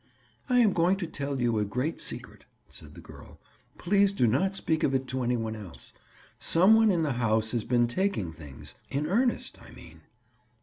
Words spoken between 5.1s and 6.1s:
any one else.